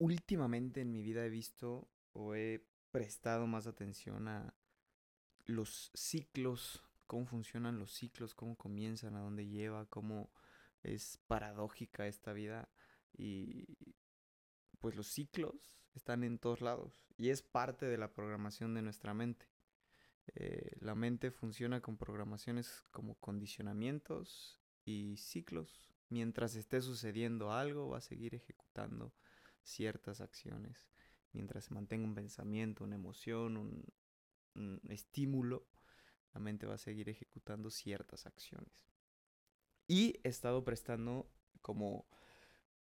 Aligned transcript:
últimamente 0.00 0.80
en 0.80 0.90
mi 0.90 1.02
vida 1.02 1.24
he 1.24 1.28
visto 1.28 1.86
o 2.14 2.34
he 2.34 2.66
prestado 2.90 3.46
más 3.46 3.66
atención 3.66 4.26
a 4.26 4.54
los 5.44 5.92
ciclos, 5.94 6.82
cómo 7.06 7.26
funcionan 7.26 7.78
los 7.78 7.92
ciclos, 7.92 8.34
cómo 8.34 8.56
comienzan, 8.56 9.14
a 9.14 9.20
dónde 9.20 9.46
lleva, 9.46 9.86
cómo 9.86 10.32
es 10.82 11.18
paradójica 11.26 12.06
esta 12.06 12.32
vida 12.32 12.68
y 13.12 13.66
pues 14.80 14.96
los 14.96 15.06
ciclos 15.06 15.76
están 15.94 16.24
en 16.24 16.38
todos 16.38 16.62
lados 16.62 17.04
y 17.18 17.28
es 17.28 17.42
parte 17.42 17.86
de 17.86 17.98
la 17.98 18.12
programación 18.12 18.74
de 18.74 18.82
nuestra 18.82 19.12
mente. 19.12 19.46
Eh, 20.34 20.76
la 20.80 20.94
mente 20.94 21.30
funciona 21.30 21.82
con 21.82 21.98
programaciones 21.98 22.82
como 22.90 23.16
condicionamientos 23.16 24.58
y 24.84 25.16
ciclos. 25.18 25.92
Mientras 26.08 26.56
esté 26.56 26.80
sucediendo 26.80 27.52
algo, 27.52 27.90
va 27.90 27.98
a 27.98 28.02
seguir 28.02 28.34
ejecutando 28.34 29.12
ciertas 29.62 30.20
acciones. 30.20 30.86
Mientras 31.32 31.64
se 31.64 31.74
mantenga 31.74 32.06
un 32.06 32.14
pensamiento, 32.14 32.84
una 32.84 32.96
emoción, 32.96 33.56
un, 33.56 33.84
estímulo, 34.88 35.66
la 36.34 36.40
mente 36.40 36.66
va 36.66 36.74
a 36.74 36.78
seguir 36.78 37.08
ejecutando 37.08 37.70
ciertas 37.70 38.26
acciones. 38.26 38.90
Y 39.86 40.20
he 40.22 40.28
estado 40.28 40.64
prestando 40.64 41.30
como 41.60 42.06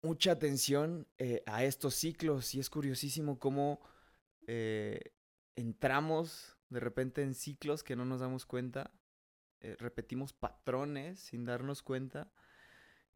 mucha 0.03 0.33
atención 0.33 1.07
eh, 1.19 1.43
a 1.47 1.65
estos 1.65 1.95
ciclos 1.95 2.55
y 2.55 2.61
es 2.61 2.71
curiosísimo 2.71 3.39
cómo 3.39 3.81
eh, 4.47 5.01
entramos 5.57 6.57
de 6.69 6.81
repente 6.81 7.23
en 7.23 7.35
ciclos 7.35 7.83
que 7.83 7.97
no 7.97 8.05
nos 8.05 8.21
damos 8.21 8.47
cuenta, 8.47 8.93
eh, 9.61 9.77
repetimos 9.79 10.33
patrones 10.33 11.19
sin 11.19 11.45
darnos 11.45 11.83
cuenta 11.83 12.31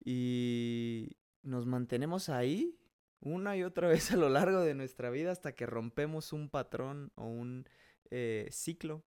y 0.03 1.17
nos 1.43 1.67
mantenemos 1.67 2.29
ahí 2.29 2.80
una 3.21 3.57
y 3.57 3.63
otra 3.63 3.89
vez 3.89 4.11
a 4.13 4.17
lo 4.17 4.29
largo 4.29 4.61
de 4.61 4.75
nuestra 4.75 5.11
vida 5.11 5.33
hasta 5.33 5.53
que 5.55 5.67
rompemos 5.67 6.33
un 6.33 6.49
patrón 6.51 7.13
o 7.15 7.27
un 7.27 7.69
ciclo. 8.51 9.05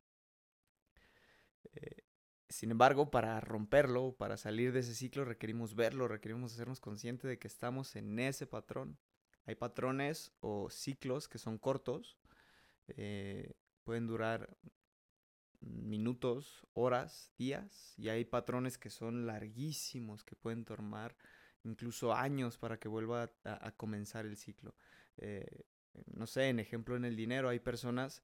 Sin 2.54 2.70
embargo, 2.70 3.10
para 3.10 3.40
romperlo, 3.42 4.16
para 4.16 4.38
salir 4.38 4.74
de 4.74 4.82
ese 4.82 4.94
ciclo, 4.94 5.26
requerimos 5.26 5.74
verlo, 5.74 6.08
requerimos 6.08 6.54
hacernos 6.54 6.80
conscientes 6.80 7.28
de 7.28 7.40
que 7.40 7.48
estamos 7.48 7.96
en 7.96 8.20
ese 8.20 8.46
patrón. 8.46 9.00
Hay 9.48 9.56
patrones 9.56 10.32
o 10.40 10.70
ciclos 10.70 11.28
que 11.28 11.40
son 11.40 11.58
cortos, 11.58 12.16
eh, 12.90 13.54
pueden 13.84 14.06
durar 14.06 14.56
minutos, 15.62 16.68
horas, 16.74 17.32
días, 17.40 17.96
y 17.98 18.10
hay 18.10 18.24
patrones 18.24 18.78
que 18.78 18.92
son 18.92 19.26
larguísimos, 19.26 20.24
que 20.24 20.36
pueden 20.36 20.64
tomar 20.64 21.16
incluso 21.64 22.14
años 22.14 22.58
para 22.58 22.78
que 22.78 22.88
vuelva 22.88 23.32
a, 23.44 23.72
comenzar 23.72 24.26
el 24.26 24.38
ciclo. 24.38 24.76
Eh, 25.18 25.66
no 26.14 26.28
sé, 26.28 26.50
en 26.50 26.60
ejemplo 26.60 26.96
en 26.96 27.06
el 27.06 27.16
dinero, 27.16 27.50
hay 27.50 27.60
personas 27.60 28.24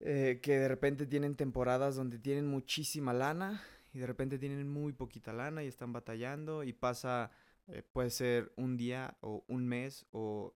eh, 0.00 0.40
que 0.42 0.58
de 0.58 0.68
repente 0.68 1.06
tienen 1.06 1.36
temporadas 1.36 1.96
donde 1.96 2.18
tienen 2.18 2.46
muchísima 2.46 3.12
lana 3.12 3.62
y 3.92 3.98
de 3.98 4.06
repente 4.06 4.38
tienen 4.38 4.68
muy 4.68 4.92
poquita 4.92 5.32
lana 5.32 5.62
y 5.62 5.68
están 5.68 5.92
batallando 5.92 6.64
y 6.64 6.72
pasa, 6.72 7.30
eh, 7.68 7.82
puede 7.82 8.10
ser 8.10 8.52
un 8.56 8.76
día 8.76 9.16
o 9.20 9.44
un 9.48 9.66
mes 9.66 10.06
o 10.10 10.54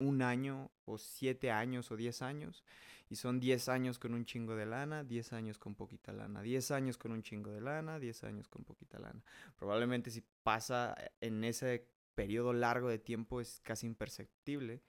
un 0.00 0.22
año 0.22 0.70
o 0.84 0.98
siete 0.98 1.50
años 1.50 1.90
o 1.90 1.96
diez 1.96 2.22
años 2.22 2.64
y 3.08 3.16
son 3.16 3.40
diez 3.40 3.68
años 3.68 3.98
con 3.98 4.14
un 4.14 4.24
chingo 4.24 4.56
de 4.56 4.66
lana, 4.66 5.04
diez 5.04 5.32
años 5.32 5.58
con 5.58 5.74
poquita 5.74 6.12
lana, 6.12 6.42
diez 6.42 6.70
años 6.70 6.98
con 6.98 7.12
un 7.12 7.22
chingo 7.22 7.50
de 7.50 7.60
lana, 7.60 7.98
diez 7.98 8.24
años 8.24 8.48
con 8.48 8.64
poquita 8.64 8.98
lana. 8.98 9.22
Probablemente 9.56 10.10
si 10.10 10.22
pasa 10.42 10.96
en 11.20 11.44
ese 11.44 11.88
periodo 12.14 12.52
largo 12.52 12.88
de 12.88 12.98
tiempo 12.98 13.40
es 13.40 13.60
casi 13.62 13.86
imperceptible 13.86 14.82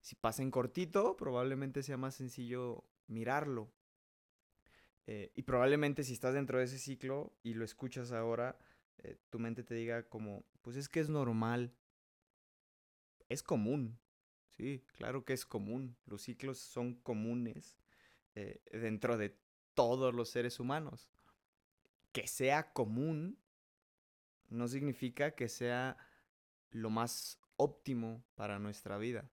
si 0.00 0.14
pasa 0.14 0.42
en 0.42 0.50
cortito, 0.50 1.16
probablemente 1.16 1.82
sea 1.82 1.96
más 1.96 2.14
sencillo 2.14 2.84
mirarlo. 3.06 3.70
Eh, 5.06 5.32
y 5.34 5.42
probablemente 5.42 6.04
si 6.04 6.12
estás 6.12 6.34
dentro 6.34 6.58
de 6.58 6.64
ese 6.64 6.78
ciclo 6.78 7.32
y 7.42 7.54
lo 7.54 7.64
escuchas 7.64 8.12
ahora, 8.12 8.58
eh, 8.98 9.18
tu 9.30 9.38
mente 9.38 9.64
te 9.64 9.74
diga 9.74 10.08
como, 10.08 10.44
pues 10.62 10.76
es 10.76 10.88
que 10.88 11.00
es 11.00 11.08
normal. 11.08 11.74
Es 13.28 13.42
común. 13.42 13.98
Sí, 14.58 14.84
claro 14.96 15.24
que 15.24 15.34
es 15.34 15.46
común. 15.46 15.96
Los 16.04 16.22
ciclos 16.22 16.58
son 16.58 16.94
comunes 16.94 17.78
eh, 18.34 18.60
dentro 18.72 19.16
de 19.16 19.38
todos 19.74 20.12
los 20.12 20.30
seres 20.30 20.58
humanos. 20.58 21.08
Que 22.10 22.26
sea 22.26 22.72
común 22.72 23.38
no 24.48 24.66
significa 24.66 25.30
que 25.36 25.48
sea 25.48 25.96
lo 26.72 26.90
más 26.90 27.40
óptimo 27.56 28.24
para 28.34 28.58
nuestra 28.58 28.98
vida. 28.98 29.30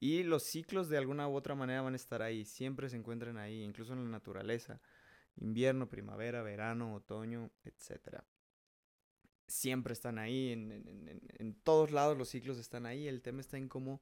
Y 0.00 0.22
los 0.22 0.44
ciclos 0.44 0.88
de 0.88 0.96
alguna 0.96 1.28
u 1.28 1.34
otra 1.34 1.54
manera 1.54 1.82
van 1.82 1.92
a 1.92 1.96
estar 1.96 2.22
ahí, 2.22 2.46
siempre 2.46 2.88
se 2.88 2.96
encuentran 2.96 3.36
ahí, 3.36 3.62
incluso 3.62 3.92
en 3.92 4.04
la 4.04 4.08
naturaleza. 4.08 4.80
Invierno, 5.36 5.90
primavera, 5.90 6.40
verano, 6.40 6.94
otoño, 6.94 7.50
etc. 7.64 8.22
Siempre 9.46 9.92
están 9.92 10.18
ahí, 10.18 10.52
en, 10.52 11.54
todos 11.64 11.90
lados 11.90 12.16
los 12.16 12.30
ciclos 12.30 12.56
están 12.56 12.86
ahí. 12.86 13.08
El 13.08 13.20
tema 13.20 13.42
está 13.42 13.58
en 13.58 13.68
cómo 13.68 14.00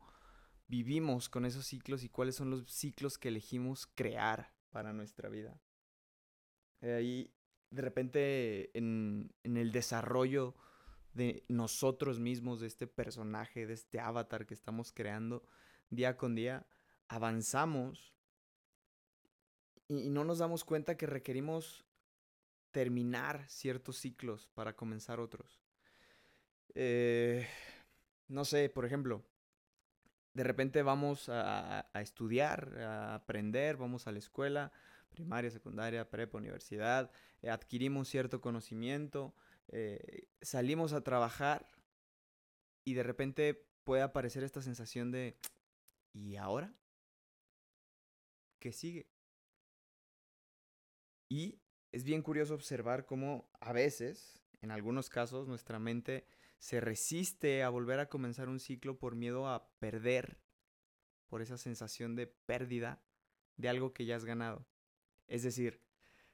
vivimos 0.69 1.29
con 1.29 1.45
esos 1.45 1.67
ciclos 1.67 2.03
y 2.05 2.09
cuáles 2.09 2.37
son 2.37 2.51
los 2.51 2.71
ciclos 2.71 3.19
que 3.19 3.29
elegimos 3.29 3.87
crear 3.87 4.53
para 4.71 4.93
nuestra 4.93 5.29
vida. 5.29 5.61
Ahí, 6.83 7.33
de 7.71 7.83
repente, 7.83 8.77
en, 8.77 9.35
en 9.43 9.57
el 9.57 9.73
desarrollo 9.73 10.55
de 11.13 11.45
nosotros 11.49 12.21
mismos, 12.21 12.61
de 12.61 12.67
este 12.67 12.87
personaje, 12.87 13.67
de 13.67 13.75
este 13.75 13.99
avatar 13.99 14.47
que 14.47 14.55
estamos 14.55 14.93
creando, 14.93 15.47
día 15.89 16.17
con 16.17 16.35
día, 16.35 16.67
avanzamos 17.09 18.17
y, 19.89 20.11
no 20.11 20.25
nos 20.25 20.39
damos 20.39 20.65
cuenta 20.65 20.97
que 20.97 21.07
requerimos 21.07 21.85
terminar 22.71 23.49
ciertos 23.49 23.97
ciclos 23.97 24.49
para 24.55 24.77
comenzar 24.77 25.21
otros. 25.21 25.61
Eh, 26.75 27.47
no 28.29 28.45
sé, 28.45 28.69
por 28.69 28.85
ejemplo, 28.85 29.25
de 30.37 30.45
repente 30.45 30.83
vamos 30.83 31.31
a, 31.31 31.89
estudiar, 31.95 32.79
a 32.79 33.15
aprender, 33.15 33.79
vamos 33.79 34.07
a 34.07 34.13
la 34.13 34.19
escuela, 34.19 34.71
primaria, 35.09 35.51
secundaria, 35.51 36.11
prepa, 36.11 36.37
universidad, 36.37 37.11
eh, 37.41 37.49
adquirimos 37.49 38.09
cierto 38.09 38.43
conocimiento, 38.43 39.35
eh, 39.69 40.29
salimos 40.43 40.93
a 40.93 41.01
trabajar 41.01 41.67
y 42.85 42.93
de 42.93 43.03
repente 43.03 43.67
puede 43.85 44.03
aparecer 44.03 44.45
esta 44.45 44.61
sensación 44.61 45.11
de, 45.11 45.39
¿Y 46.13 46.37
ahora? 46.37 46.73
¿Qué 48.59 48.73
sigue? 48.73 49.07
Y 51.31 51.61
es 51.93 52.05
bien 52.05 52.23
curioso 52.23 52.55
observar 52.55 53.07
cómo 53.07 53.49
a 53.61 53.73
veces, 53.73 54.43
en 54.61 54.71
algunos 54.71 55.09
casos, 55.09 55.49
nuestra 55.49 55.79
mente 55.79 56.27
se 56.59 56.81
resiste 56.81 57.63
a 57.63 57.69
volver 57.69 58.01
a 58.01 58.09
comenzar 58.09 58.49
un 58.49 58.61
ciclo 58.61 58.99
por 58.99 59.15
miedo 59.15 59.49
a 59.49 59.71
perder, 59.79 60.41
por 61.29 61.43
esa 61.43 61.59
sensación 61.59 62.17
de 62.17 62.27
pérdida 62.27 63.03
de 63.57 63.69
algo 63.69 63.93
que 63.93 64.05
ya 64.05 64.17
has 64.17 64.25
ganado. 64.25 64.67
Es 65.27 65.43
decir, 65.43 65.83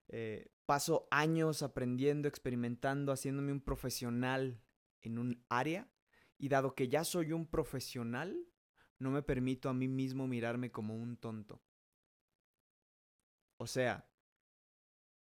eh, 0.08 0.52
paso 0.66 1.08
años 1.10 1.62
aprendiendo, 1.62 2.28
experimentando, 2.28 3.12
haciéndome 3.12 3.52
un 3.52 3.60
profesional 3.60 4.62
en 5.00 5.18
un 5.18 5.44
área 5.48 5.90
y 6.38 6.48
dado 6.48 6.74
que 6.74 6.88
ya 6.88 7.04
soy 7.04 7.32
un 7.32 7.46
profesional, 7.46 8.46
no 8.98 9.10
me 9.10 9.22
permito 9.22 9.68
a 9.68 9.74
mí 9.74 9.88
mismo 9.88 10.26
mirarme 10.26 10.70
como 10.70 10.96
un 10.96 11.16
tonto. 11.16 11.62
O 13.56 13.66
sea, 13.66 14.08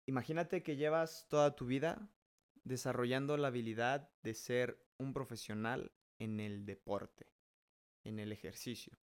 imagínate 0.06 0.62
que 0.62 0.76
llevas 0.76 1.26
toda 1.28 1.54
tu 1.54 1.66
vida 1.66 2.10
desarrollando 2.64 3.36
la 3.36 3.48
habilidad 3.48 4.10
de 4.22 4.34
ser 4.34 4.84
un 4.98 5.12
profesional 5.12 5.92
en 6.18 6.40
el 6.40 6.66
deporte, 6.66 7.26
en 8.04 8.18
el 8.18 8.32
ejercicio. 8.32 8.98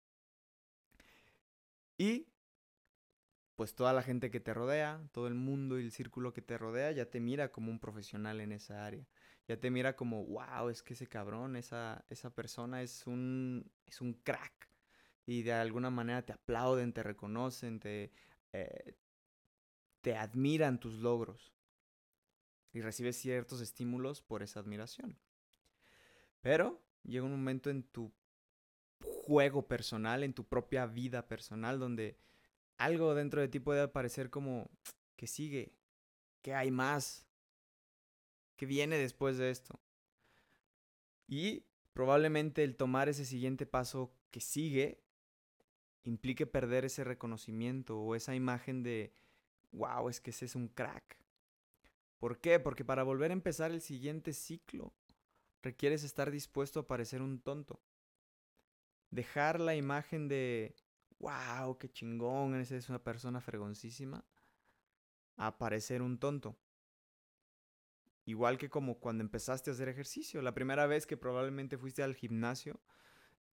Y 1.97 2.27
pues 3.55 3.75
toda 3.75 3.91
la 3.93 4.01
gente 4.01 4.31
que 4.31 4.39
te 4.39 4.53
rodea, 4.53 5.01
todo 5.11 5.27
el 5.27 5.35
mundo 5.35 5.79
y 5.79 5.83
el 5.83 5.91
círculo 5.91 6.33
que 6.33 6.41
te 6.41 6.57
rodea 6.57 6.91
ya 6.91 7.05
te 7.09 7.19
mira 7.19 7.51
como 7.51 7.71
un 7.71 7.79
profesional 7.79 8.39
en 8.39 8.53
esa 8.53 8.85
área 8.85 9.05
ya 9.49 9.59
te 9.59 9.71
mira 9.71 9.95
como, 9.95 10.25
wow, 10.25 10.69
es 10.69 10.83
que 10.83 10.93
ese 10.93 11.07
cabrón, 11.07 11.55
esa, 11.55 12.05
esa 12.07 12.29
persona 12.29 12.83
es 12.83 13.07
un, 13.07 13.71
es 13.87 13.99
un 13.99 14.13
crack. 14.13 14.69
Y 15.25 15.41
de 15.41 15.53
alguna 15.53 15.89
manera 15.89 16.23
te 16.23 16.33
aplauden, 16.33 16.93
te 16.93 17.01
reconocen, 17.01 17.79
te, 17.79 18.11
eh, 18.53 18.95
te 20.01 20.15
admiran 20.15 20.79
tus 20.79 20.93
logros. 20.93 21.51
Y 22.73 22.81
recibes 22.81 23.17
ciertos 23.17 23.61
estímulos 23.61 24.21
por 24.21 24.43
esa 24.43 24.59
admiración. 24.59 25.17
Pero 26.41 26.81
llega 27.03 27.25
un 27.25 27.31
momento 27.31 27.69
en 27.69 27.83
tu 27.83 28.11
juego 28.99 29.67
personal, 29.67 30.23
en 30.23 30.33
tu 30.33 30.47
propia 30.47 30.85
vida 30.85 31.27
personal, 31.27 31.79
donde 31.79 32.17
algo 32.77 33.15
dentro 33.15 33.41
de 33.41 33.47
ti 33.47 33.59
puede 33.59 33.87
parecer 33.87 34.29
como, 34.29 34.69
que 35.15 35.27
sigue? 35.27 35.73
¿Qué 36.41 36.53
hay 36.53 36.71
más? 36.71 37.25
¿Qué 38.55 38.65
viene 38.65 38.97
después 38.97 39.37
de 39.37 39.49
esto? 39.49 39.79
Y 41.27 41.65
probablemente 41.93 42.63
el 42.63 42.77
tomar 42.77 43.09
ese 43.09 43.25
siguiente 43.25 43.65
paso 43.65 44.13
que 44.31 44.39
sigue 44.39 45.03
implique 46.03 46.47
perder 46.47 46.85
ese 46.85 47.03
reconocimiento 47.03 47.99
o 47.99 48.15
esa 48.15 48.33
imagen 48.33 48.81
de, 48.81 49.13
wow, 49.71 50.07
es 50.07 50.21
que 50.21 50.31
ese 50.31 50.45
es 50.45 50.55
un 50.55 50.69
crack. 50.69 51.17
¿Por 52.19 52.39
qué? 52.39 52.59
Porque 52.59 52.85
para 52.85 53.03
volver 53.03 53.31
a 53.31 53.33
empezar 53.33 53.71
el 53.71 53.81
siguiente 53.81 54.33
ciclo 54.33 54.93
requieres 55.61 56.03
estar 56.03 56.31
dispuesto 56.31 56.81
a 56.81 56.87
parecer 56.87 57.21
un 57.21 57.41
tonto. 57.41 57.81
Dejar 59.09 59.59
la 59.59 59.75
imagen 59.75 60.27
de, 60.27 60.75
wow, 61.19 61.77
qué 61.77 61.89
chingón, 61.89 62.55
esa 62.55 62.75
es 62.75 62.89
una 62.89 63.03
persona 63.03 63.41
fregoncísima, 63.41 64.23
a 65.37 65.57
parecer 65.57 66.01
un 66.01 66.19
tonto. 66.19 66.57
Igual 68.25 68.57
que 68.57 68.69
como 68.69 68.99
cuando 68.99 69.23
empezaste 69.23 69.71
a 69.71 69.73
hacer 69.73 69.89
ejercicio. 69.89 70.41
La 70.41 70.53
primera 70.53 70.85
vez 70.85 71.07
que 71.07 71.17
probablemente 71.17 71.77
fuiste 71.77 72.03
al 72.03 72.15
gimnasio, 72.15 72.79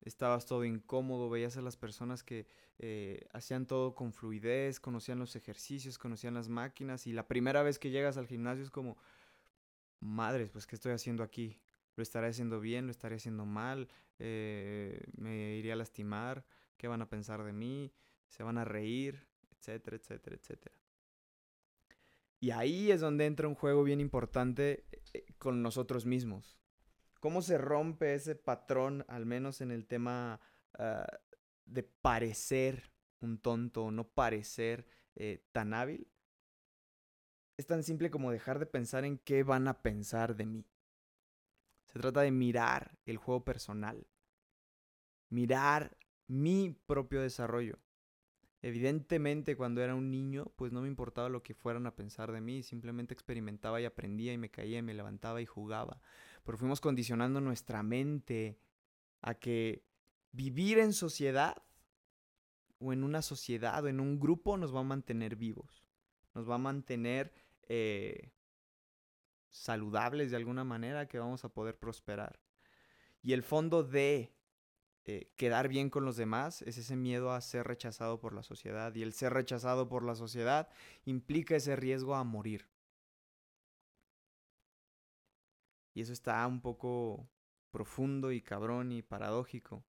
estabas 0.05 0.45
todo 0.45 0.63
incómodo, 0.63 1.29
veías 1.29 1.57
a 1.57 1.61
las 1.61 1.75
personas 1.75 2.23
que 2.23 2.47
eh, 2.77 3.27
hacían 3.33 3.65
todo 3.65 3.95
con 3.95 4.13
fluidez, 4.13 4.79
conocían 4.79 5.19
los 5.19 5.35
ejercicios, 5.35 5.97
conocían 5.97 6.35
las 6.35 6.47
máquinas 6.47 7.07
y 7.07 7.11
la 7.11 7.27
primera 7.27 7.63
vez 7.63 7.79
que 7.79 7.89
llegas 7.89 8.17
al 8.17 8.27
gimnasio 8.27 8.63
es 8.63 8.71
como, 8.71 8.97
madres, 9.99 10.51
pues 10.51 10.67
¿qué 10.67 10.75
estoy 10.75 10.93
haciendo 10.93 11.23
aquí? 11.23 11.59
¿Lo 11.95 12.03
estaré 12.03 12.27
haciendo 12.27 12.59
bien? 12.59 12.85
¿Lo 12.85 12.91
estaré 12.91 13.15
haciendo 13.15 13.45
mal? 13.45 13.87
Eh, 14.19 15.01
¿Me 15.17 15.55
iría 15.55 15.73
a 15.73 15.77
lastimar? 15.77 16.45
¿Qué 16.77 16.87
van 16.87 17.01
a 17.01 17.09
pensar 17.09 17.43
de 17.43 17.53
mí? 17.53 17.91
¿Se 18.27 18.43
van 18.43 18.57
a 18.57 18.65
reír? 18.65 19.27
Etcétera, 19.51 19.97
etcétera, 19.97 20.35
etcétera. 20.35 20.75
Y 22.39 22.51
ahí 22.51 22.91
es 22.91 23.01
donde 23.01 23.25
entra 23.25 23.47
un 23.47 23.55
juego 23.55 23.83
bien 23.83 23.99
importante 23.99 24.85
eh, 25.13 25.25
con 25.39 25.63
nosotros 25.63 26.05
mismos. 26.05 26.59
¿Cómo 27.25 27.41
se 27.41 27.57
rompe 27.57 28.13
ese 28.13 28.35
patrón, 28.35 29.03
al 29.07 29.25
menos 29.25 29.59
en 29.59 29.71
el 29.71 29.87
tema 29.87 30.39
ah, 30.77 31.07
de 31.65 31.81
parecer 31.81 32.91
un 33.19 33.39
tonto 33.39 33.85
o 33.85 33.89
no 33.89 34.07
parecer 34.07 34.85
eh, 35.15 35.43
tan 35.51 35.73
hábil? 35.73 36.07
Es 37.57 37.65
tan 37.65 37.81
simple 37.81 38.11
como 38.11 38.31
dejar 38.31 38.59
de 38.59 38.67
pensar 38.67 39.05
en 39.05 39.17
qué 39.17 39.41
van 39.41 39.67
a 39.67 39.81
pensar 39.81 40.35
de 40.35 40.45
mí. 40.45 40.67
Se 41.87 41.97
trata 41.97 42.21
de 42.21 42.29
mirar 42.29 42.99
el 43.07 43.17
juego 43.17 43.43
personal. 43.43 44.05
Mirar 45.29 45.97
mi 46.27 46.79
propio 46.85 47.23
desarrollo. 47.23 47.79
Evidentemente 48.61 49.55
cuando 49.55 49.81
era 49.81 49.95
un 49.95 50.11
niño, 50.11 50.51
pues 50.55 50.71
no 50.71 50.81
me 50.81 50.87
importaba 50.87 51.29
lo 51.29 51.41
que 51.41 51.53
fueran 51.55 51.87
a 51.87 51.95
pensar 51.95 52.31
de 52.31 52.41
mí, 52.41 52.61
simplemente 52.61 53.15
experimentaba 53.15 53.81
y 53.81 53.85
aprendía 53.85 54.31
y 54.33 54.37
me 54.37 54.49
caía 54.49 54.77
y 54.77 54.83
me 54.83 54.93
levantaba 54.93 55.41
y 55.41 55.45
jugaba. 55.47 56.01
Pero 56.45 56.57
fuimos 56.57 56.79
condicionando 56.79 57.41
nuestra 57.41 57.83
mente 57.83 58.57
a 59.21 59.33
que 59.33 59.83
vivir 60.31 60.79
en 60.79 60.93
sociedad 60.93 61.61
o 62.79 62.93
en 62.93 63.03
una 63.03 63.21
sociedad 63.21 63.83
o 63.83 63.87
en 63.87 63.99
un 63.99 64.19
grupo 64.19 64.55
nos 64.55 64.73
va 64.73 64.79
a 64.79 64.83
mantener 64.83 65.35
vivos, 65.35 65.83
nos 66.33 66.49
va 66.49 66.55
a 66.55 66.59
mantener 66.59 67.33
eh, 67.67 68.31
saludables 69.49 70.31
de 70.31 70.37
alguna 70.37 70.63
manera, 70.63 71.07
que 71.07 71.19
vamos 71.19 71.43
a 71.45 71.49
poder 71.49 71.77
prosperar. 71.77 72.39
Y 73.21 73.33
el 73.33 73.41
fondo 73.41 73.83
de 73.83 74.35
eh, 75.05 75.31
quedar 75.35 75.67
bien 75.67 75.89
con 75.89 76.05
los 76.05 76.17
demás 76.17 76.61
es 76.63 76.77
ese 76.77 76.95
miedo 76.95 77.31
a 77.31 77.41
ser 77.41 77.65
rechazado 77.65 78.19
por 78.19 78.33
la 78.33 78.43
sociedad. 78.43 78.93
Y 78.93 79.01
el 79.01 79.13
ser 79.13 79.33
rechazado 79.33 79.87
por 79.87 80.03
la 80.03 80.15
sociedad 80.15 80.67
implica 81.05 81.55
ese 81.55 81.75
riesgo 81.75 82.15
a 82.15 82.23
morir. 82.23 82.67
Y 85.95 86.01
eso 86.01 86.11
está 86.11 86.45
un 86.45 86.61
poco 86.61 87.27
profundo 87.71 88.33
y 88.33 88.41
cabrón 88.41 88.91
y 88.91 89.01
paradójico. 89.01 89.85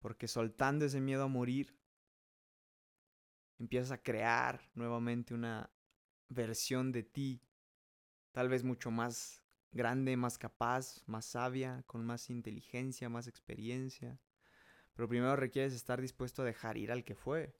Porque 0.00 0.28
soltando 0.28 0.84
ese 0.84 1.00
miedo 1.00 1.24
a 1.24 1.28
morir, 1.28 1.74
empiezas 3.58 3.90
a 3.90 4.02
crear 4.02 4.70
nuevamente 4.74 5.32
una 5.32 5.72
versión 6.28 6.92
de 6.92 7.04
ti, 7.04 7.42
tal 8.32 8.50
vez 8.50 8.64
mucho 8.64 8.90
más 8.90 9.42
grande, 9.72 10.14
más 10.18 10.36
capaz, 10.36 11.02
más 11.06 11.24
sabia, 11.24 11.82
con 11.86 12.04
más 12.04 12.28
inteligencia, 12.28 13.08
más 13.08 13.26
experiencia. 13.28 14.20
Pero 14.92 15.08
primero 15.08 15.36
requieres 15.36 15.72
estar 15.72 16.02
dispuesto 16.02 16.42
a 16.42 16.44
dejar 16.44 16.76
ir 16.76 16.92
al 16.92 17.02
que 17.02 17.14
fue. 17.14 17.58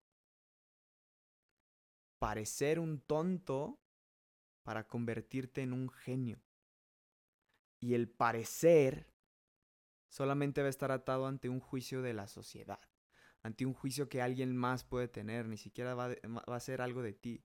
Parecer 2.19 2.79
un 2.79 3.01
tonto 3.01 3.81
para 4.65 4.87
convertirte 4.87 5.63
en 5.63 5.73
un 5.73 5.89
genio. 5.89 6.43
Y 7.81 7.95
el 7.95 8.09
parecer 8.09 9.13
solamente 10.09 10.63
va 10.63 10.67
a 10.67 10.71
estar 10.71 10.91
atado 10.91 11.27
ante 11.27 11.49
un 11.49 11.61
juicio 11.61 12.03
de 12.03 12.15
la 12.15 12.27
sociedad, 12.27 12.81
ante 13.43 13.67
un 13.67 13.75
juicio 13.75 14.09
que 14.09 14.23
alguien 14.23 14.57
más 14.57 14.85
puede 14.85 15.09
tener, 15.09 15.47
ni 15.47 15.57
siquiera 15.57 15.95
va, 15.95 16.09
va 16.09 16.57
a 16.57 16.61
ser 16.61 16.81
algo 16.81 17.03
de 17.03 17.13
ti. 17.13 17.45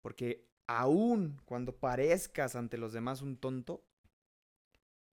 Porque 0.00 0.48
aún 0.66 1.40
cuando 1.44 1.76
parezcas 1.76 2.56
ante 2.56 2.78
los 2.78 2.92
demás 2.92 3.22
un 3.22 3.36
tonto, 3.36 3.84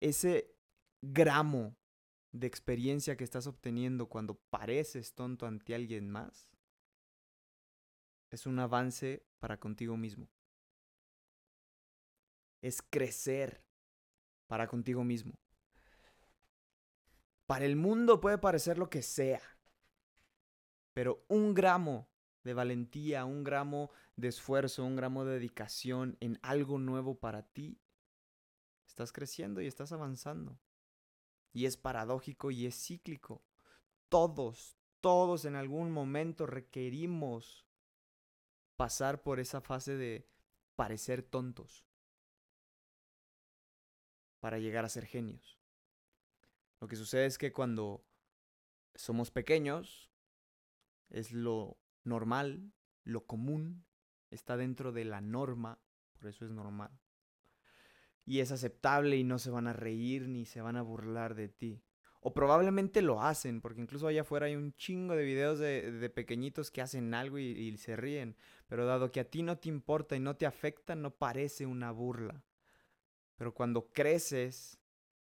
ese 0.01 0.55
gramo 1.01 1.77
de 2.33 2.47
experiencia 2.47 3.17
que 3.17 3.25
estás 3.25 3.47
obteniendo 3.47 4.09
cuando 4.09 4.35
pareces 4.35 5.15
tonto 5.15 5.47
ante 5.47 5.75
alguien 5.75 6.11
más, 6.11 6.51
es 8.31 8.47
un 8.47 8.59
avance 8.59 9.25
para 9.39 9.59
contigo 9.59 9.97
mismo. 9.97 10.29
Es 12.61 12.83
crecer 12.83 13.65
para 14.47 14.69
contigo 14.69 15.05
mismo. 15.05 15.39
Para 17.47 17.65
el 17.65 17.77
mundo 17.77 18.21
puede 18.21 18.39
parecer 18.39 18.79
lo 18.79 18.91
que 18.91 19.03
sea, 19.03 19.41
pero 20.93 21.25
un 21.29 21.55
gramo 21.55 22.09
de 22.43 22.55
valentía, 22.55 23.25
un 23.25 23.45
gramo 23.45 23.91
de 24.17 24.29
esfuerzo, 24.29 24.85
un 24.85 24.97
gramo 24.97 25.25
de 25.25 25.35
dedicación 25.35 26.17
en 26.21 26.39
algo 26.43 26.79
nuevo 26.79 27.19
para 27.19 27.43
ti, 27.43 27.81
estás 28.87 29.13
creciendo 29.13 29.61
y 29.61 29.67
estás 29.67 29.93
avanzando. 29.93 30.59
Y 31.53 31.67
es 31.67 31.77
paradójico 31.77 32.51
y 32.51 32.67
es 32.67 32.75
cíclico. 32.75 33.45
Todos, 34.09 34.77
todos 35.01 35.45
en 35.45 35.57
algún 35.57 35.91
momento 35.91 36.47
requerimos 36.47 37.67
pasar 38.77 39.23
por 39.23 39.41
esa 39.41 39.61
fase 39.61 39.97
de 39.97 40.29
parecer 40.75 41.23
tontos 41.23 41.86
para 44.41 44.59
llegar 44.59 44.85
a 44.85 44.89
ser 44.89 45.07
genios. 45.07 45.59
Lo 46.81 46.89
que 46.89 46.97
sucede 46.97 47.27
es 47.27 47.39
que 47.39 47.53
cuando 47.53 48.05
somos 48.95 49.31
pequeños, 49.31 50.11
es 51.09 51.33
lo 51.33 51.79
normal, 52.05 52.73
lo 53.05 53.27
común, 53.27 53.85
está 54.31 54.57
dentro 54.57 54.93
de 54.93 55.05
la 55.05 55.21
norma, 55.21 55.79
por 56.19 56.29
eso 56.29 56.45
es 56.45 56.51
normal. 56.51 56.91
Y 58.25 58.41
es 58.41 58.51
aceptable 58.51 59.17
y 59.17 59.25
no 59.25 59.39
se 59.39 59.51
van 59.51 59.69
a 59.69 59.73
reír 59.73 60.29
ni 60.29 60.45
se 60.45 60.61
van 60.61 60.77
a 60.77 60.83
burlar 60.83 61.35
de 61.35 61.49
ti. 61.49 61.83
O 62.21 62.35
probablemente 62.35 63.03
lo 63.03 63.23
hacen, 63.23 63.61
porque 63.61 63.81
incluso 63.81 64.09
allá 64.09 64.23
afuera 64.23 64.47
hay 64.47 64.57
un 64.57 64.75
chingo 64.75 65.15
de 65.15 65.25
videos 65.25 65.61
de, 65.61 66.11
pequeñitos 66.13 66.73
que 66.73 66.83
hacen 66.83 67.15
algo 67.15 67.39
y, 67.39 67.77
se 67.77 67.95
ríen. 67.95 68.37
Pero 68.67 68.85
dado 68.85 69.13
que 69.13 69.21
a 69.21 69.31
ti 69.31 69.43
no 69.43 69.59
te 69.59 69.69
importa 69.69 70.17
y 70.17 70.21
no 70.21 70.37
te 70.37 70.45
afecta, 70.45 70.97
no 70.97 71.13
parece 71.13 71.67
una 71.67 71.93
burla. 71.93 72.43
Pero 73.37 73.55
cuando 73.55 73.93
creces 73.93 74.79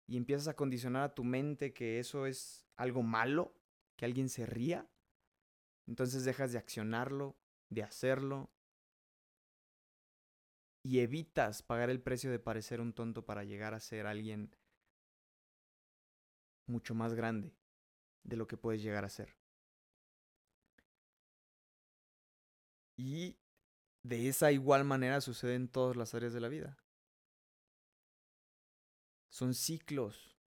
y 0.07 0.17
empiezas 0.17 0.47
a 0.47 0.55
condicionar 0.55 1.03
a 1.03 1.13
tu 1.13 1.23
mente 1.23 1.73
que 1.73 1.99
eso 1.99 2.25
es 2.25 2.65
algo 2.75 3.03
malo, 3.03 3.53
que 3.95 4.05
alguien 4.05 4.29
se 4.29 4.45
ría, 4.45 4.89
entonces 5.87 6.23
dejas 6.25 6.51
de 6.51 6.57
accionarlo, 6.57 7.37
de 7.69 7.83
hacerlo, 7.83 8.49
y 10.83 10.99
evitas 10.99 11.61
pagar 11.61 11.89
el 11.89 12.01
precio 12.01 12.31
de 12.31 12.39
parecer 12.39 12.81
un 12.81 12.93
tonto 12.93 13.25
para 13.25 13.43
llegar 13.43 13.73
a 13.73 13.79
ser 13.79 14.07
alguien 14.07 14.55
mucho 16.65 16.95
más 16.95 17.13
grande 17.13 17.53
de 18.23 18.37
lo 18.37 18.47
que 18.47 18.57
puedes 18.57 18.81
llegar 18.81 19.05
a 19.05 19.09
ser. 19.09 19.35
Y 22.95 23.37
de 24.03 24.27
esa 24.27 24.51
igual 24.51 24.85
manera 24.85 25.21
sucede 25.21 25.55
en 25.55 25.67
todas 25.67 25.95
las 25.95 26.13
áreas 26.13 26.33
de 26.33 26.39
la 26.39 26.49
vida. 26.49 26.77
Son 29.29 29.53
ciclos 29.53 30.39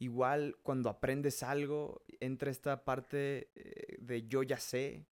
Igual 0.00 0.56
cuando 0.62 0.88
aprendes 0.88 1.42
algo, 1.42 2.02
entra 2.20 2.50
esta 2.50 2.84
parte 2.86 3.50
eh, 3.54 3.98
de 4.00 4.26
yo 4.26 4.42
ya 4.42 4.56
sé, 4.56 5.06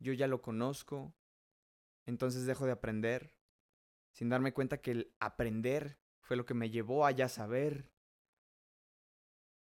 yo 0.00 0.12
ya 0.12 0.26
lo 0.26 0.42
conozco, 0.42 1.14
entonces 2.06 2.44
dejo 2.44 2.66
de 2.66 2.72
aprender, 2.72 3.32
sin 4.10 4.28
darme 4.28 4.52
cuenta 4.52 4.82
que 4.82 4.90
el 4.90 5.14
aprender 5.20 6.00
fue 6.18 6.36
lo 6.36 6.44
que 6.44 6.54
me 6.54 6.70
llevó 6.70 7.06
a 7.06 7.12
ya 7.12 7.28
saber. 7.28 7.92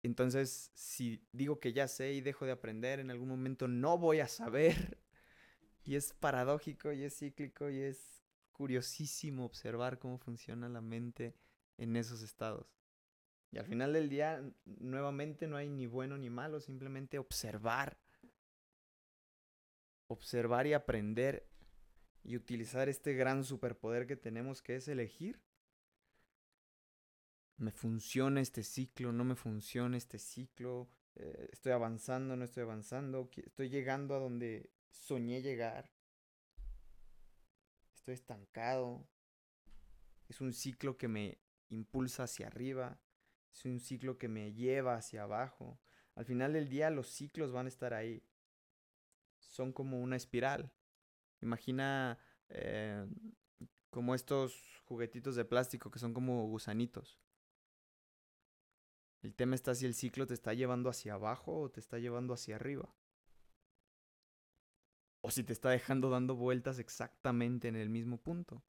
Entonces, 0.04 0.70
si 0.76 1.26
digo 1.32 1.60
que 1.60 1.74
ya 1.74 1.88
sé 1.88 2.14
y 2.14 2.22
dejo 2.22 2.46
de 2.46 2.52
aprender, 2.52 3.00
en 3.00 3.10
algún 3.10 3.30
momento 3.30 3.68
no 3.68 3.98
voy 3.98 4.20
a 4.20 4.28
saber. 4.28 5.00
Y 5.86 5.96
es 5.96 6.14
paradójico 6.14 6.94
y 6.94 7.04
es 7.04 7.18
cíclico 7.18 7.70
y 7.70 7.82
es 7.82 8.24
curiosísimo 8.54 9.44
observar 9.44 10.00
cómo 10.00 10.18
funciona 10.18 10.70
la 10.70 10.80
mente 10.80 11.36
en 11.77 11.96
esos 11.96 12.22
estados. 12.22 12.74
Y 13.51 13.58
al 13.60 13.65
final 13.65 13.94
del 13.94 14.10
día, 14.10 14.44
nuevamente 14.65 15.48
no 15.48 15.58
hay 15.58 15.70
ni 15.70 15.86
bueno 15.86 16.18
ni 16.18 16.30
malo, 16.30 16.60
simplemente 16.60 17.20
observar. 17.20 18.00
Observar 20.08 20.68
y 20.68 20.74
aprender 20.74 21.48
y 22.24 22.36
utilizar 22.36 22.89
este 22.89 23.13
gran 23.13 23.44
superpoder 23.44 24.08
que 24.08 24.15
tenemos 24.15 24.62
que 24.62 24.77
es 24.77 24.88
elegir. 24.88 25.42
Me 27.58 27.72
funciona 27.72 28.42
este 28.42 28.63
ciclo, 28.63 29.12
no 29.12 29.24
me 29.24 29.36
funciona 29.36 29.98
este 29.98 30.18
ciclo, 30.18 30.89
eh, 31.15 31.50
estoy 31.51 31.74
avanzando, 31.74 32.36
no 32.36 32.46
estoy 32.46 32.63
avanzando, 32.63 33.30
estoy 33.36 33.70
llegando 33.70 34.15
a 34.15 34.20
donde 34.20 34.72
soñé 34.89 35.42
llegar, 35.42 35.92
estoy 37.94 38.15
estancado, 38.15 39.08
es 40.27 40.42
un 40.42 40.51
ciclo 40.51 40.98
que 40.98 41.08
me 41.08 41.38
impulsa 41.74 42.24
hacia 42.24 42.48
arriba, 42.48 43.00
es 43.51 43.65
un 43.65 43.80
ciclo 43.80 44.18
que 44.18 44.27
me 44.27 44.53
lleva 44.53 44.96
hacia 44.96 45.24
abajo. 45.24 45.80
Al 46.15 46.25
final 46.25 46.53
del 46.53 46.70
día 46.70 46.89
los 46.89 47.08
ciclos 47.08 47.51
van 47.51 47.65
a 47.65 47.70
estar 47.70 47.94
ahí. 47.94 48.24
Son 49.39 49.72
como 49.74 50.01
una 50.01 50.15
espiral. 50.15 50.72
Imagina 51.42 52.18
eh, 52.50 53.06
como 53.89 54.15
estos 54.15 54.82
juguetitos 54.86 55.36
de 55.36 55.46
plástico 55.46 55.92
que 55.92 56.00
son 56.00 56.13
como 56.13 56.48
gusanitos. 56.48 57.20
El 59.22 59.36
tema 59.36 59.56
está 59.56 59.74
si 59.74 59.86
el 59.86 59.94
ciclo 59.94 60.27
te 60.27 60.34
está 60.34 60.53
llevando 60.53 60.89
hacia 60.89 61.13
abajo 61.13 61.62
o 61.62 61.72
te 61.72 61.80
está 61.80 61.98
llevando 61.98 62.34
hacia 62.34 62.56
arriba. 62.56 62.94
O 65.22 65.32
si 65.32 65.44
te 65.44 65.53
está 65.53 65.70
dejando 65.70 66.10
dando 66.10 66.36
vueltas 66.36 66.80
exactamente 66.80 67.70
en 67.70 67.77
el 67.77 67.89
mismo 67.89 68.18
punto. 68.18 68.63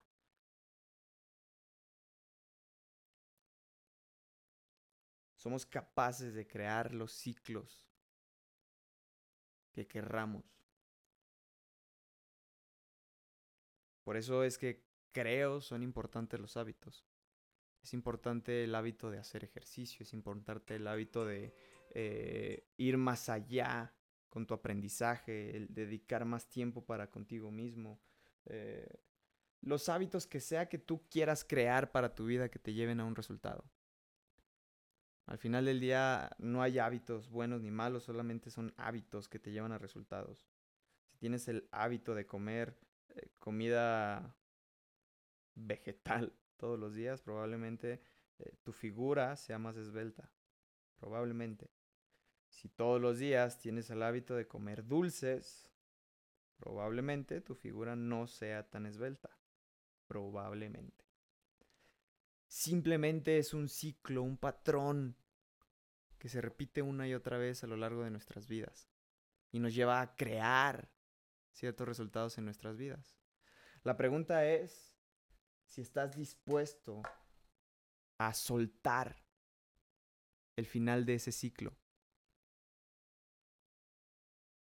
Somos 5.44 5.66
capaces 5.66 6.32
de 6.32 6.46
crear 6.46 6.94
los 6.94 7.12
ciclos 7.12 7.86
que 9.72 9.86
querramos. 9.86 10.42
Por 14.04 14.16
eso 14.16 14.42
es 14.42 14.56
que 14.56 14.86
creo 15.12 15.60
son 15.60 15.82
importantes 15.82 16.40
los 16.40 16.56
hábitos. 16.56 17.04
Es 17.82 17.92
importante 17.92 18.64
el 18.64 18.74
hábito 18.74 19.10
de 19.10 19.18
hacer 19.18 19.44
ejercicio, 19.44 20.04
es 20.04 20.14
importante 20.14 20.76
el 20.76 20.86
hábito 20.86 21.26
de 21.26 21.54
eh, 21.90 22.66
ir 22.78 22.96
más 22.96 23.28
allá 23.28 23.94
con 24.30 24.46
tu 24.46 24.54
aprendizaje, 24.54 25.54
el 25.58 25.74
dedicar 25.74 26.24
más 26.24 26.48
tiempo 26.48 26.86
para 26.86 27.10
contigo 27.10 27.50
mismo. 27.50 28.00
Eh, 28.46 28.88
los 29.60 29.90
hábitos 29.90 30.26
que 30.26 30.40
sea 30.40 30.70
que 30.70 30.78
tú 30.78 31.06
quieras 31.10 31.44
crear 31.44 31.92
para 31.92 32.14
tu 32.14 32.24
vida 32.24 32.48
que 32.48 32.58
te 32.58 32.72
lleven 32.72 32.98
a 33.00 33.04
un 33.04 33.14
resultado. 33.14 33.70
Al 35.26 35.38
final 35.38 35.64
del 35.64 35.80
día 35.80 36.30
no 36.38 36.62
hay 36.62 36.78
hábitos 36.78 37.30
buenos 37.30 37.62
ni 37.62 37.70
malos, 37.70 38.04
solamente 38.04 38.50
son 38.50 38.74
hábitos 38.76 39.28
que 39.28 39.38
te 39.38 39.52
llevan 39.52 39.72
a 39.72 39.78
resultados. 39.78 40.46
Si 41.06 41.16
tienes 41.16 41.48
el 41.48 41.66
hábito 41.70 42.14
de 42.14 42.26
comer 42.26 42.78
eh, 43.14 43.30
comida 43.38 44.36
vegetal 45.54 46.34
todos 46.56 46.78
los 46.78 46.94
días, 46.94 47.22
probablemente 47.22 48.02
eh, 48.38 48.54
tu 48.62 48.72
figura 48.72 49.36
sea 49.36 49.58
más 49.58 49.76
esbelta. 49.76 50.30
Probablemente. 50.96 51.70
Si 52.48 52.68
todos 52.68 53.00
los 53.00 53.18
días 53.18 53.58
tienes 53.58 53.90
el 53.90 54.02
hábito 54.02 54.36
de 54.36 54.46
comer 54.46 54.86
dulces, 54.86 55.70
probablemente 56.56 57.40
tu 57.40 57.54
figura 57.54 57.96
no 57.96 58.26
sea 58.26 58.68
tan 58.68 58.86
esbelta. 58.86 59.30
Probablemente. 60.06 61.03
Simplemente 62.54 63.38
es 63.38 63.52
un 63.52 63.68
ciclo, 63.68 64.22
un 64.22 64.36
patrón 64.36 65.16
que 66.20 66.28
se 66.28 66.40
repite 66.40 66.82
una 66.82 67.08
y 67.08 67.12
otra 67.12 67.36
vez 67.36 67.64
a 67.64 67.66
lo 67.66 67.76
largo 67.76 68.04
de 68.04 68.12
nuestras 68.12 68.46
vidas 68.46 68.88
y 69.50 69.58
nos 69.58 69.74
lleva 69.74 70.00
a 70.00 70.14
crear 70.14 70.88
ciertos 71.50 71.88
resultados 71.88 72.38
en 72.38 72.44
nuestras 72.44 72.76
vidas. 72.76 73.18
La 73.82 73.96
pregunta 73.96 74.48
es 74.48 74.94
si 75.66 75.80
estás 75.80 76.14
dispuesto 76.14 77.02
a 78.18 78.32
soltar 78.32 79.16
el 80.54 80.66
final 80.66 81.06
de 81.06 81.14
ese 81.14 81.32
ciclo 81.32 81.76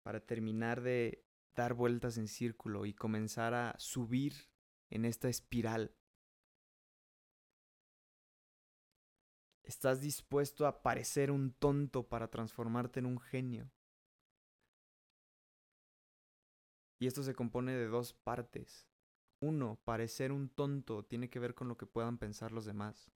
para 0.02 0.22
terminar 0.22 0.80
de 0.80 1.28
dar 1.56 1.74
vueltas 1.74 2.18
en 2.18 2.30
círculo 2.30 2.86
y 2.86 2.94
comenzar 2.94 3.54
a 3.54 3.76
subir 3.78 4.48
en 4.90 5.04
esta 5.04 5.28
espiral. 5.28 5.94
¿Estás 9.66 10.00
dispuesto 10.00 10.68
a 10.68 10.84
parecer 10.84 11.32
un 11.32 11.52
tonto 11.52 12.08
para 12.08 12.30
transformarte 12.30 13.00
en 13.00 13.08
un 13.08 13.20
genio? 13.20 13.72
Y 17.00 17.08
esto 17.08 17.24
se 17.24 17.34
compone 17.34 17.74
de 17.74 17.88
dos 17.88 18.14
partes. 18.14 18.88
Uno, 19.40 19.80
parecer 19.84 20.32
un 20.32 20.50
tonto 20.50 21.04
tiene 21.04 21.32
que 21.32 21.40
ver 21.40 21.56
con 21.56 21.68
lo 21.68 21.78
que 21.78 21.88
puedan 21.88 22.20
pensar 22.20 22.52
los 22.52 22.66
demás. 22.66 23.12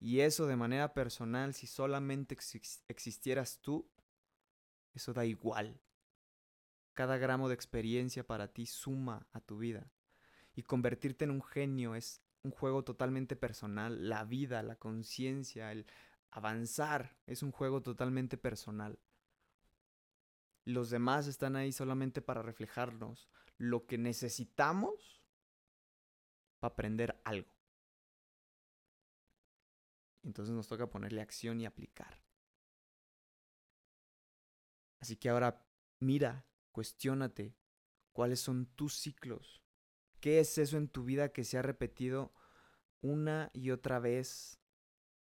Y 0.00 0.20
eso 0.20 0.46
de 0.48 0.56
manera 0.56 0.94
personal, 0.94 1.54
si 1.54 1.68
solamente 1.68 2.36
existieras 2.88 3.60
tú, 3.60 3.88
eso 4.94 5.14
da 5.14 5.24
igual. 5.24 5.80
Cada 6.92 7.18
gramo 7.18 7.48
de 7.48 7.54
experiencia 7.54 8.26
para 8.26 8.52
ti 8.52 8.66
suma 8.66 9.28
a 9.32 9.40
tu 9.40 9.58
vida. 9.58 9.92
Y 10.56 10.64
convertirte 10.64 11.24
en 11.24 11.30
un 11.30 11.42
genio 11.42 11.94
es 11.94 12.20
un 12.44 12.52
juego 12.52 12.84
totalmente 12.84 13.36
personal. 13.36 14.08
La 14.08 14.24
vida, 14.24 14.62
la 14.62 14.76
conciencia, 14.76 15.72
el 15.72 15.86
avanzar 16.30 17.16
es 17.26 17.42
un 17.42 17.50
juego 17.50 17.82
totalmente 17.82 18.36
personal. 18.36 18.98
Los 20.64 20.90
demás 20.90 21.26
están 21.26 21.56
ahí 21.56 21.72
solamente 21.72 22.22
para 22.22 22.42
reflejarnos 22.42 23.28
lo 23.58 23.86
que 23.86 23.98
necesitamos 23.98 25.22
para 26.58 26.72
aprender 26.72 27.20
algo. 27.24 27.52
Entonces 30.22 30.54
nos 30.54 30.68
toca 30.68 30.88
ponerle 30.88 31.20
acción 31.20 31.60
y 31.60 31.66
aplicar. 31.66 32.22
Así 35.00 35.16
que 35.16 35.28
ahora 35.28 35.66
mira, 36.00 36.46
cuestiónate 36.72 37.54
cuáles 38.12 38.40
son 38.40 38.66
tus 38.74 38.96
ciclos. 38.96 39.63
¿Qué 40.24 40.40
es 40.40 40.56
eso 40.56 40.78
en 40.78 40.88
tu 40.88 41.04
vida 41.04 41.34
que 41.34 41.44
se 41.44 41.58
ha 41.58 41.60
repetido 41.60 42.32
una 43.02 43.50
y 43.52 43.72
otra 43.72 43.98
vez 43.98 44.58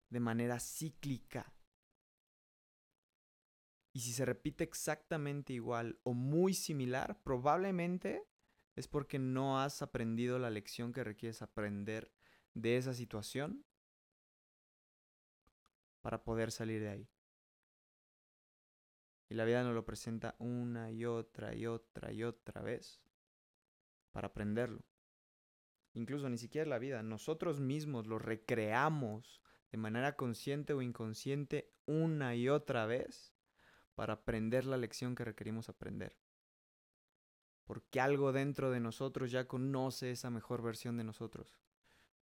de 0.10 0.22
manera 0.22 0.62
cíclica? 0.62 1.54
Y 3.92 4.00
si 4.00 4.14
se 4.14 4.24
repite 4.24 4.64
exactamente 4.64 5.52
igual 5.52 6.00
o 6.04 6.14
muy 6.14 6.54
similar, 6.54 7.22
probablemente 7.22 8.30
es 8.78 8.88
porque 8.88 9.20
no 9.20 9.60
has 9.60 9.82
aprendido 9.82 10.40
la 10.40 10.50
lección 10.50 10.94
que 10.94 11.04
requieres 11.04 11.42
aprender 11.42 12.14
de 12.54 12.78
esa 12.78 12.94
situación 12.94 13.66
para 16.00 16.24
poder 16.24 16.50
salir 16.50 16.80
de 16.80 16.90
ahí. 16.92 17.10
Y 19.28 19.36
la 19.36 19.44
vida 19.44 19.64
nos 19.64 19.76
lo 19.76 19.84
presenta 19.84 20.38
una 20.40 20.92
y 20.92 21.04
otra 21.04 21.54
y 21.54 21.66
otra 21.66 22.14
y 22.14 22.24
otra 22.24 22.62
vez 22.62 23.02
para 24.18 24.30
aprenderlo. 24.30 24.84
Incluso 25.94 26.28
ni 26.28 26.40
siquiera 26.40 26.68
la 26.68 26.80
vida, 26.80 27.04
nosotros 27.04 27.60
mismos 27.60 28.08
lo 28.08 28.18
recreamos 28.18 29.44
de 29.72 29.78
manera 29.78 30.16
consciente 30.16 30.74
o 30.74 30.82
inconsciente 30.82 31.72
una 31.86 32.36
y 32.36 32.50
otra 32.50 32.88
vez 32.88 33.36
para 33.94 34.14
aprender 34.14 34.66
la 34.66 34.78
lección 34.78 35.14
que 35.14 35.24
requerimos 35.24 35.70
aprender. 35.70 36.18
Porque 37.64 38.00
algo 38.00 38.32
dentro 38.32 38.72
de 38.72 38.80
nosotros 38.80 39.30
ya 39.30 39.48
conoce 39.48 40.10
esa 40.10 40.32
mejor 40.32 40.64
versión 40.64 40.98
de 40.98 41.04
nosotros. 41.04 41.62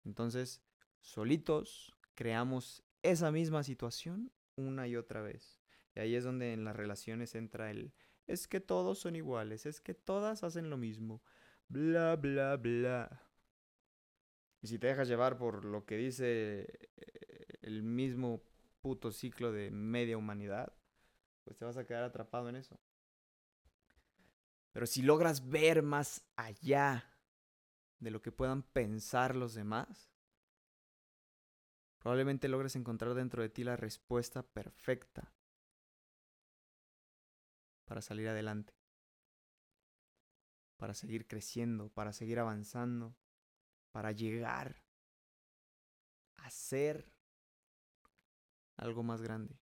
Entonces, 0.02 0.64
solitos 0.98 1.96
creamos 2.16 2.82
esa 3.04 3.30
misma 3.30 3.62
situación 3.62 4.32
una 4.56 4.88
y 4.88 4.96
otra 4.96 5.22
vez. 5.22 5.62
Y 5.94 6.00
ahí 6.00 6.16
es 6.16 6.24
donde 6.24 6.54
en 6.54 6.64
las 6.64 6.74
relaciones 6.74 7.36
entra 7.36 7.70
el, 7.70 7.94
es 8.26 8.48
que 8.48 8.58
todos 8.58 8.98
son 8.98 9.14
iguales, 9.14 9.64
es 9.64 9.80
que 9.80 9.94
todas 9.94 10.42
hacen 10.42 10.70
lo 10.70 10.76
mismo, 10.76 11.22
bla, 11.68 12.16
bla, 12.16 12.56
bla. 12.56 13.21
Y 14.61 14.66
si 14.66 14.78
te 14.78 14.87
dejas 14.87 15.09
llevar 15.09 15.37
por 15.37 15.64
lo 15.64 15.85
que 15.85 15.97
dice 15.97 16.66
eh, 16.97 17.59
el 17.62 17.83
mismo 17.83 18.42
puto 18.80 19.12
ciclo 19.12 19.52
de 19.52 19.71
media 19.71 20.16
humanidad, 20.16 20.73
pues 21.44 21.56
te 21.56 21.64
vas 21.64 21.76
a 21.76 21.85
quedar 21.85 22.04
atrapado 22.04 22.49
en 22.49 22.56
eso. 22.56 22.80
Pero 24.73 24.87
si 24.87 25.02
logras 25.02 25.49
ver 25.49 25.83
más 25.83 26.25
allá 26.37 27.14
de 27.99 28.11
lo 28.11 28.23
que 28.23 28.33
puedan 28.33 28.62
pensar 28.62 29.37
los 29.37 29.54
demás, 29.54 30.11
probablemente 31.99 32.49
logres 32.49 32.75
encontrar 32.75 33.14
dentro 33.14 33.42
de 33.42 33.49
ti 33.49 33.64
la 33.64 33.76
respuesta 33.76 34.42
perfecta 34.42 35.33
para 37.85 38.02
salir 38.02 38.28
adelante, 38.28 38.75
para 40.84 40.92
seguir 40.92 41.26
creciendo, 41.26 41.88
para 41.88 42.12
seguir 42.12 42.38
avanzando, 42.38 43.16
para 43.90 44.12
llegar 44.12 44.82
a 46.36 46.50
ser 46.50 47.10
algo 48.76 49.02
más 49.02 49.22
grande. 49.22 49.58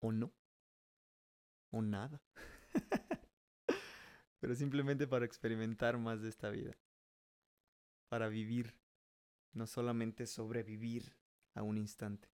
O 0.00 0.10
no. 0.10 0.32
O 1.70 1.82
nada. 1.82 2.20
Pero 4.40 4.56
simplemente 4.56 5.06
para 5.06 5.24
experimentar 5.24 5.96
más 5.96 6.20
de 6.20 6.28
esta 6.28 6.50
vida. 6.50 6.76
Para 8.08 8.26
vivir. 8.26 8.76
No 9.52 9.68
solamente 9.68 10.26
sobrevivir 10.26 11.16
a 11.54 11.62
un 11.62 11.78
instante. 11.78 12.28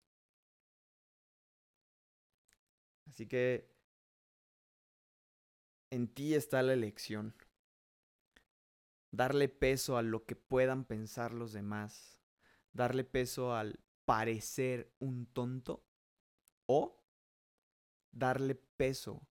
Así 3.07 3.27
que 3.27 3.80
en 5.91 6.07
ti 6.07 6.33
está 6.33 6.63
la 6.63 6.73
elección. 6.73 7.35
Darle 9.11 9.49
peso 9.49 9.97
a 9.97 10.01
lo 10.01 10.25
que 10.25 10.35
puedan 10.35 10.85
pensar 10.85 11.33
los 11.33 11.51
demás. 11.53 12.19
Darle 12.71 13.03
peso 13.03 13.53
al 13.53 13.79
parecer 14.05 14.91
un 14.99 15.27
tonto. 15.27 15.85
O 16.65 17.03
darle 18.11 18.55
peso 18.55 19.27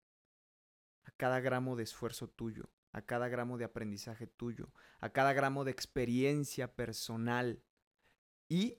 a 1.04 1.10
cada 1.12 1.40
gramo 1.40 1.76
de 1.76 1.84
esfuerzo 1.84 2.28
tuyo, 2.28 2.70
a 2.92 3.02
cada 3.02 3.28
gramo 3.28 3.56
de 3.56 3.64
aprendizaje 3.64 4.26
tuyo, 4.26 4.72
a 5.00 5.10
cada 5.10 5.32
gramo 5.32 5.64
de 5.64 5.70
experiencia 5.70 6.76
personal 6.76 7.62
y 8.48 8.78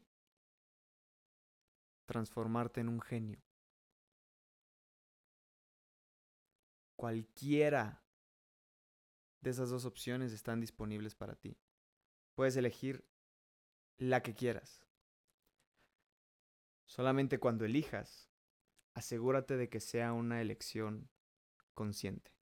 transformarte 2.05 2.81
en 2.81 2.89
un 2.89 3.01
genio. 3.01 3.41
Cualquiera 7.01 8.05
de 9.41 9.49
esas 9.49 9.71
dos 9.71 9.85
opciones 9.85 10.33
están 10.33 10.59
disponibles 10.59 11.15
para 11.15 11.33
ti. 11.33 11.57
Puedes 12.35 12.55
elegir 12.57 13.03
la 13.97 14.21
que 14.21 14.35
quieras. 14.35 14.85
Solamente 16.85 17.39
cuando 17.39 17.65
elijas, 17.65 18.29
asegúrate 18.93 19.57
de 19.57 19.67
que 19.67 19.79
sea 19.79 20.13
una 20.13 20.41
elección 20.41 21.09
consciente. 21.73 22.35